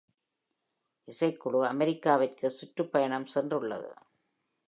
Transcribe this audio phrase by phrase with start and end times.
[1.07, 3.91] இசைக்குழு அமெரிக்காவிற்கு சுற்றுப்பயணம் சென்றுள்ளது.